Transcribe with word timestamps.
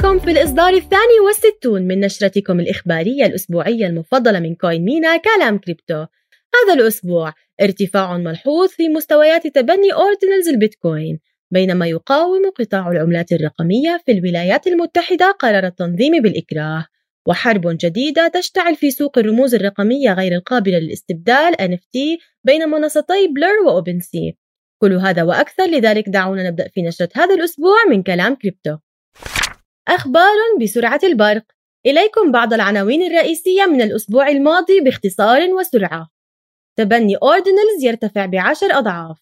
بكم 0.00 0.18
في 0.18 0.30
الإصدار 0.30 0.74
الثاني 0.74 1.20
والستون 1.26 1.82
من 1.82 2.00
نشرتكم 2.00 2.60
الإخبارية 2.60 3.26
الأسبوعية 3.26 3.86
المفضلة 3.86 4.40
من 4.40 4.54
CoinMENA 4.54 5.16
كلام 5.16 5.58
كريبتو. 5.58 5.94
هذا 6.54 6.74
الأسبوع 6.74 7.32
ارتفاع 7.60 8.18
ملحوظ 8.18 8.68
في 8.68 8.88
مستويات 8.88 9.46
تبني 9.46 9.92
Ordinals 9.92 10.48
البيتكوين 10.48 11.18
بينما 11.50 11.86
يقاوم 11.86 12.50
قطاع 12.58 12.90
العملات 12.90 13.32
الرقمية 13.32 14.00
في 14.06 14.12
الولايات 14.12 14.66
المتحدة 14.66 15.30
قرار 15.30 15.66
التنظيم 15.66 16.22
بالإكراه. 16.22 16.86
وحرب 17.26 17.76
جديدة 17.80 18.28
تشتعل 18.28 18.76
في 18.76 18.90
سوق 18.90 19.18
الرموز 19.18 19.54
الرقمية 19.54 20.12
غير 20.12 20.34
القابلة 20.34 20.78
للاستبدال 20.78 21.54
NFT 21.54 22.20
بين 22.44 22.68
منصتي 22.68 23.28
Blur 23.34 23.66
و 23.66 23.75
OpenSea 23.75 24.36
كل 24.82 24.92
هذا 24.92 25.22
وأكثر 25.22 25.66
لذلك 25.66 26.08
دعونا 26.08 26.50
نبدأ 26.50 26.68
في 26.68 26.82
نشرة 26.82 27.08
هذا 27.14 27.34
الأسبوع 27.34 27.76
من 27.90 28.02
كلام 28.02 28.34
كريبتو. 28.34 28.76
أخبار 29.88 30.36
بسرعة 30.60 31.00
البرق. 31.04 31.44
إليكم 31.86 32.32
بعض 32.32 32.52
العناوين 32.52 33.02
الرئيسية 33.02 33.66
من 33.66 33.82
الأسبوع 33.82 34.28
الماضي 34.28 34.80
باختصار 34.80 35.40
وسرعة. 35.54 36.08
تبني 36.78 37.16
Ordinals 37.16 37.84
يرتفع 37.84 38.26
بعشر 38.26 38.66
أضعاف. 38.78 39.18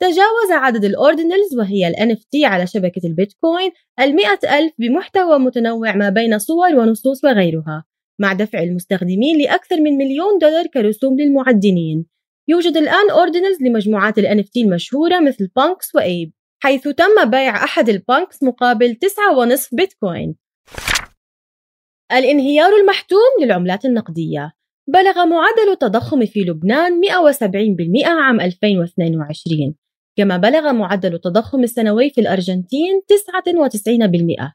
تجاوز 0.00 0.50
عدد 0.50 0.84
ال 0.84 0.92
Ordinals 0.92 1.58
وهي 1.58 1.88
ال 1.88 1.94
NFT 1.94 2.44
على 2.44 2.66
شبكة 2.66 3.06
البيتكوين 3.06 3.70
المئة 4.00 4.58
ألف 4.58 4.72
بمحتوى 4.78 5.38
متنوع 5.38 5.92
ما 5.96 6.08
بين 6.08 6.38
صور 6.38 6.74
ونصوص 6.74 7.24
وغيرها 7.24 7.84
مع 8.18 8.32
دفع 8.32 8.62
المستخدمين 8.62 9.38
لأكثر 9.42 9.80
من 9.80 9.98
مليون 9.98 10.38
دولار 10.38 10.66
كرسوم 10.66 11.20
للمعدنين. 11.20 12.06
يوجد 12.48 12.76
الآن 12.76 13.10
Ordinals 13.10 13.62
لمجموعات 13.62 14.18
ال 14.18 14.26
NFT 14.26 14.56
المشهورة 14.56 15.20
مثل 15.20 15.48
Punks 15.56 15.94
و 15.94 16.04
Ape 16.04 16.32
حيث 16.62 16.88
تم 16.88 17.30
بيع 17.30 17.64
أحد 17.64 17.88
البانكس 17.88 18.42
مقابل 18.42 18.96
9.5 18.96 19.68
بيتكوين. 19.72 20.36
الانهيار 22.12 22.72
المحتوم 22.76 23.42
للعملات 23.42 23.84
النقدية. 23.84 24.52
بلغ 24.88 25.26
معدل 25.26 25.72
التضخم 25.72 26.26
في 26.26 26.40
لبنان 26.40 27.00
170% 27.00 28.06
عام 28.06 28.40
2022 28.40 29.74
كما 30.18 30.36
بلغ 30.36 30.72
معدل 30.72 31.14
التضخم 31.14 31.62
السنوي 31.62 32.10
في 32.10 32.20
الأرجنتين 32.20 33.02
99% 33.08 34.52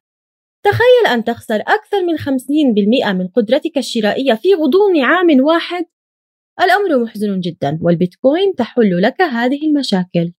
تخيل 0.63 1.13
أن 1.13 1.23
تخسر 1.23 1.55
أكثر 1.55 2.05
من 2.05 2.17
50% 2.17 3.13
من 3.13 3.27
قدرتك 3.27 3.77
الشرائية 3.77 4.33
في 4.33 4.53
غضون 4.53 5.01
عام 5.01 5.39
واحد. 5.39 5.85
الأمر 6.61 7.03
محزن 7.03 7.39
جدا 7.39 7.79
والبيتكوين 7.81 8.55
تحل 8.55 9.01
لك 9.01 9.21
هذه 9.21 9.59
المشاكل. 9.67 10.33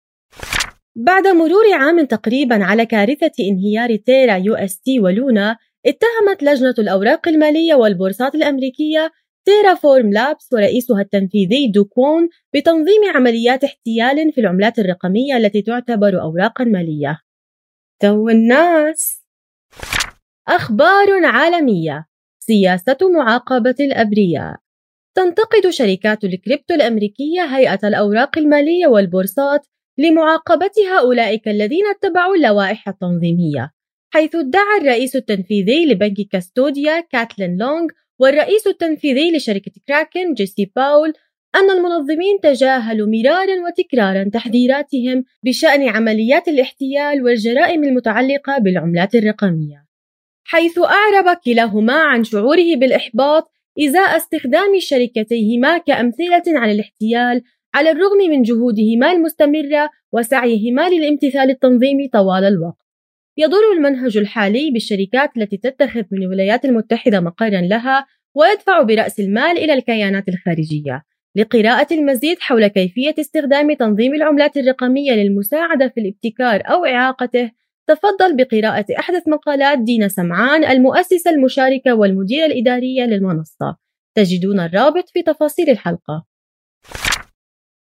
بعد 1.00 1.28
مرور 1.28 1.74
عام 1.74 2.06
تقريبا 2.06 2.64
على 2.64 2.86
كارثة 2.86 3.32
انهيار 3.40 3.96
Terra 3.96 4.36
UST 4.36 5.00
و 5.00 5.11
Luna 5.11 5.58
اتهمت 5.86 6.44
لجنة 6.44 6.74
الأوراق 6.80 7.28
المالية 7.28 7.76
والبورصات 7.76 8.36
الأمريكية 8.36 9.12
Terraform 9.46 10.14
Labs 10.14 10.54
ورئيسها 10.54 11.02
التنفيذي 11.02 11.68
دو 11.68 11.88
كوون 11.88 12.30
بتنظيم 12.54 13.02
عمليات 13.16 13.64
احتيال 13.64 14.32
في 14.32 14.42
العملات 14.42 14.80
الرقمية 14.80 15.38
التي 15.38 15.62
تعتبر 15.62 16.22
أوراقا 16.22 16.64
مالية. 16.64 17.20
تو 18.02 18.30
الناس! 18.30 19.24
أخبار 20.48 21.26
عالمية. 21.26 22.06
سياسة 22.40 22.98
معاقبة 23.02 23.76
الأبرياء. 23.80 24.56
تنتقد 25.16 25.70
شركات 25.70 26.24
الكريبتو 26.24 26.74
الأمريكية 26.74 27.42
هيئة 27.42 27.88
الأوراق 27.88 28.38
المالية 28.38 28.88
والبورصات 28.88 29.68
لمعاقبة 29.98 31.00
أولئك 31.00 31.48
الذين 31.48 31.84
اتبعوا 31.88 32.36
اللوائح 32.36 32.88
التنظيمية 32.88 33.72
حيث 34.14 34.36
ادعى 34.36 34.78
الرئيس 34.82 35.16
التنفيذي 35.16 35.86
لبنك 35.86 36.16
كاستوديا 36.32 37.00
كاتلين 37.00 37.58
لونغ 37.58 37.88
والرئيس 38.20 38.68
التنفيذي 38.68 39.38
لشركة 39.38 39.72
كراكن 39.88 40.34
جيسي 40.34 40.72
باول 40.76 41.14
أن 41.56 41.70
المنظمين 41.70 42.40
تجاهلوا 42.44 43.08
مرارا 43.08 43.56
وتكرارا 43.68 44.30
تحذيراتهم 44.34 45.24
بشأن 45.44 45.90
عمليات 45.90 46.48
الاحتيال 46.48 47.24
والجرائم 47.24 47.84
المتعلقة 47.84 48.58
بالعملات 48.58 49.16
الرقمية. 49.16 49.86
حيث 50.44 50.80
أعرب 50.80 51.38
كلاهما 51.46 51.94
عن 51.94 52.24
شعوره 52.24 52.76
بالإحباط 52.76 53.52
إزاء 53.80 54.18
استخدام 54.18 54.80
شركتيهما 54.80 55.78
كأمثلة 55.78 56.44
على 56.48 56.72
الاحتيال 56.72 57.42
على 57.78 57.92
الرغم 57.92 58.18
من 58.30 58.42
جهودهما 58.42 59.12
المستمرة 59.12 59.90
وسعيهما 60.12 60.90
للامتثال 60.90 61.50
التنظيمي 61.50 62.08
طوال 62.08 62.44
الوقت. 62.44 62.86
يضر 63.38 63.72
المنهج 63.78 64.18
الحالي 64.18 64.72
بالشركات 64.72 65.38
التي 65.38 65.58
تتخذ 65.58 66.04
من 66.12 66.24
الولايات 66.24 66.66
المتحدة 66.66 67.20
مقرا 67.20 67.62
لها 67.62 68.06
ويدفع 68.36 68.82
برأس 68.82 69.20
المال 69.20 69.58
إلى 69.58 69.74
الكيانات 69.74 70.30
الخارجية. 70.30 71.04
لقراءة 71.36 71.94
المزيد 71.94 72.38
حول 72.40 72.68
كيفية 72.68 73.16
استخدام 73.20 73.74
تنظيم 73.74 74.14
العملات 74.14 74.58
الرقمية 74.58 75.12
للمساعدة 75.12 75.88
في 75.88 76.02
الابتكار 76.02 76.62
أو 76.66 76.86
إعاقته، 76.86 77.52
تفضل 77.88 78.36
بقراءة 78.36 78.86
أحدث 79.00 79.28
مقالات 79.28 79.80
دينا 79.80 80.08
سمعان 80.08 80.66
المؤسسة 80.66 81.32
المشاركة 81.32 81.96
والمديرة 81.96 82.46
الإدارية 82.46 83.04
للمنصة. 83.04 83.78
تجدون 84.16 84.60
الرابط 84.60 85.10
في 85.10 85.22
تفاصيل 85.22 85.70
الحلقة. 85.70 86.37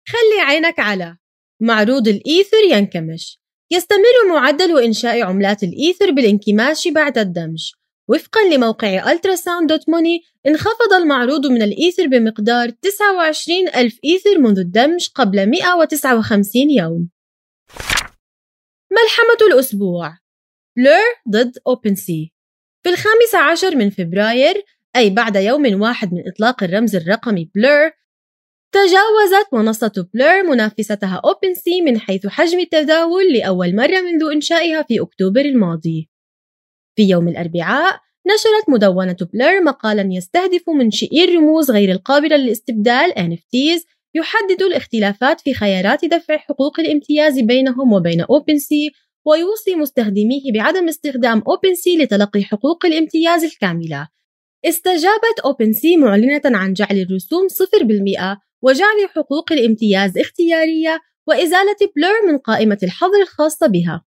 خلي 0.08 0.40
عينك 0.40 0.78
على 0.78 1.16
معروض 1.60 2.08
الإيثر 2.08 2.62
ينكمش. 2.70 3.40
يستمر 3.70 4.28
معدل 4.28 4.78
إنشاء 4.78 5.22
عملات 5.22 5.62
الإيثر 5.62 6.10
بالانكماش 6.10 6.88
بعد 6.88 7.18
الدمج. 7.18 7.72
وفقا 8.08 8.40
لموقع 8.52 9.12
ألتراساوند 9.12 9.68
دوت 9.68 9.88
موني 9.88 10.20
انخفض 10.46 10.92
المعروض 10.92 11.46
من 11.46 11.62
الإيثر 11.62 12.06
بمقدار 12.06 12.70
29 12.70 13.68
ألف 13.68 13.98
إيثر 14.04 14.38
منذ 14.38 14.58
الدمج 14.58 15.08
قبل 15.14 15.50
159 15.50 16.70
يوم. 16.70 17.10
ملحمة 18.92 19.52
الأسبوع. 19.52 20.18
بلور 20.76 21.14
ضد 21.30 21.58
أوبن 21.66 21.94
سي 21.94 22.32
في 22.82 22.88
الخامس 22.88 23.34
عشر 23.34 23.76
من 23.76 23.90
فبراير 23.90 24.64
أي 24.96 25.10
بعد 25.10 25.36
يوم 25.36 25.80
واحد 25.80 26.12
من 26.12 26.22
إطلاق 26.28 26.62
الرمز 26.62 26.96
الرقمي 26.96 27.50
بلور 27.54 27.90
تجاوزت 28.72 29.48
منصة 29.52 30.08
بلور 30.14 30.42
منافستها 30.42 31.20
أوبن 31.24 31.54
سي 31.54 31.80
من 31.80 32.00
حيث 32.00 32.26
حجم 32.26 32.58
التداول 32.60 33.32
لأول 33.32 33.76
مرة 33.76 34.00
منذ 34.00 34.32
إنشائها 34.32 34.82
في 34.82 35.00
أكتوبر 35.00 35.40
الماضي. 35.40 36.10
في 36.96 37.02
يوم 37.02 37.28
الأربعاء 37.28 38.00
نشرت 38.26 38.68
مدونة 38.68 39.16
بلور 39.32 39.62
مقالا 39.62 40.08
يستهدف 40.12 40.68
منشئي 40.68 41.24
الرموز 41.24 41.70
غير 41.70 41.92
القابلة 41.92 42.36
للاستبدال 42.36 43.12
NFTs 43.12 43.84
يحدد 44.14 44.62
الاختلافات 44.62 45.40
في 45.40 45.54
خيارات 45.54 46.04
دفع 46.04 46.36
حقوق 46.36 46.80
الامتياز 46.80 47.38
بينهم 47.38 47.92
وبين 47.92 48.20
أوبن 48.20 48.58
سي 48.58 48.90
ويوصي 49.26 49.74
مستخدميه 49.74 50.52
بعدم 50.54 50.88
استخدام 50.88 51.42
أوبن 51.48 51.74
سي 51.74 51.96
لتلقي 51.96 52.42
حقوق 52.42 52.86
الامتياز 52.86 53.44
الكاملة. 53.44 54.08
استجابت 54.64 55.40
أوبن 55.44 55.72
سي 55.72 55.96
معلنة 55.96 56.42
عن 56.44 56.72
جعل 56.72 56.98
الرسوم 56.98 57.48
0% 57.48 58.47
وجعل 58.62 59.08
حقوق 59.16 59.52
الامتياز 59.52 60.18
اختيارية 60.18 61.00
وإزالة 61.28 61.76
بلور 61.96 62.32
من 62.32 62.38
قائمة 62.38 62.78
الحظر 62.82 63.22
الخاصة 63.22 63.66
بها. 63.66 64.04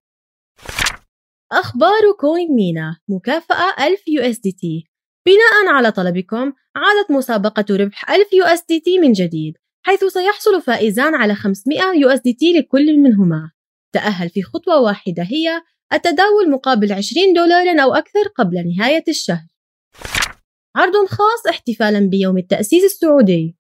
أخبار 1.51 2.11
كوين 2.19 2.55
مينا 2.55 2.99
مكافأة 3.09 3.87
1000 3.87 3.99
USDT 3.99 4.91
بناء 5.25 5.75
على 5.75 5.91
طلبكم 5.91 6.53
عادت 6.75 7.11
مسابقة 7.11 7.65
ربح 7.71 8.11
1000 8.11 8.27
USDT 8.27 9.01
من 9.01 9.11
جديد 9.11 9.53
حيث 9.85 10.03
سيحصل 10.03 10.61
فائزان 10.61 11.15
على 11.15 11.35
500 11.35 11.81
USDT 11.81 12.57
لكل 12.57 12.97
منهما. 12.97 13.51
تأهل 13.93 14.29
في 14.29 14.43
خطوة 14.43 14.81
واحدة 14.81 15.23
هي 15.23 15.61
التداول 15.93 16.51
مقابل 16.51 16.93
20 16.93 17.33
دولارا 17.33 17.83
أو 17.83 17.93
أكثر 17.93 18.27
قبل 18.37 18.75
نهاية 18.77 19.03
الشهر. 19.07 19.47
عرض 20.75 21.05
خاص 21.05 21.47
احتفالا 21.49 21.99
بيوم 21.99 22.37
التأسيس 22.37 22.83
السعودي. 22.83 23.55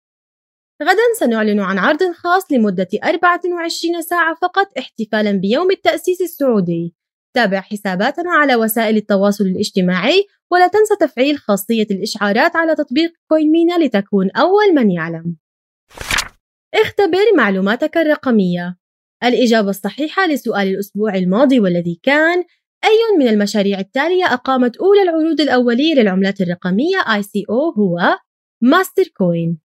غدا 0.83 1.01
سنعلن 1.19 1.59
عن 1.59 1.77
عرض 1.77 2.12
خاص 2.13 2.51
لمدة 2.51 2.88
24 3.03 4.01
ساعة 4.01 4.35
فقط 4.41 4.68
احتفالا 4.77 5.31
بيوم 5.31 5.71
التأسيس 5.71 6.21
السعودي. 6.21 6.95
تابع 7.35 7.62
حساباتنا 7.62 8.31
على 8.31 8.56
وسائل 8.56 8.97
التواصل 8.97 9.44
الاجتماعي 9.44 10.25
ولا 10.51 10.68
تنسى 10.68 10.95
تفعيل 11.00 11.38
خاصية 11.38 11.88
الإشعارات 11.91 12.56
على 12.56 12.75
تطبيق 12.75 13.13
كوينمينا 13.29 13.77
لتكون 13.77 14.31
أول 14.31 14.75
من 14.75 14.91
يعلم. 14.91 15.35
اختبر 16.74 17.35
معلوماتك 17.38 17.97
الرقمية. 17.97 18.77
الإجابة 19.24 19.69
الصحيحة 19.69 20.27
لسؤال 20.27 20.68
الأسبوع 20.68 21.15
الماضي 21.15 21.59
والذي 21.59 22.00
كان 22.03 22.44
أي 22.83 23.18
من 23.19 23.27
المشاريع 23.27 23.79
التالية 23.79 24.25
أقامت 24.25 24.77
أولى 24.77 25.01
العروض 25.01 25.41
الأولية 25.41 25.95
للعملات 25.95 26.41
الرقمية 26.41 26.97
ICO 26.97 27.77
هو 27.77 28.18
ماستر 28.62 29.07
كوين 29.18 29.67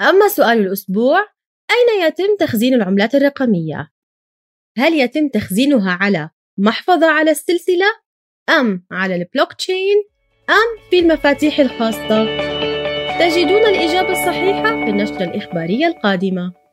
أما 0.00 0.28
سؤال 0.28 0.58
الأسبوع 0.58 1.18
أين 1.70 2.06
يتم 2.06 2.36
تخزين 2.40 2.74
العملات 2.74 3.14
الرقمية؟ 3.14 3.90
هل 4.78 4.94
يتم 4.94 5.28
تخزينها 5.28 5.92
على 5.92 6.30
محفظة 6.58 7.06
على 7.06 7.30
السلسلة 7.30 7.86
أم 8.48 8.86
على 8.90 9.14
البلوك 9.14 9.52
تشين 9.52 10.04
أم 10.50 10.90
في 10.90 10.98
المفاتيح 10.98 11.58
الخاصة؟ 11.58 12.24
تجدون 13.18 13.62
الإجابة 13.62 14.12
الصحيحة 14.12 14.84
في 14.84 14.90
النشرة 14.90 15.24
الإخبارية 15.24 15.86
القادمة 15.86 16.63